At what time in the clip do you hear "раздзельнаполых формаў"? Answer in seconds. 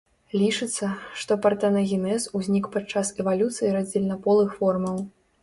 3.79-4.97